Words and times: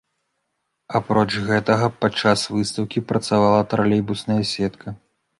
Апроч 0.99 1.25
гэтага 1.49 1.89
падчас 2.05 2.45
выстаўкі 2.55 3.03
працавала 3.11 3.59
тралейбусная 3.75 4.39
сетка. 4.53 4.95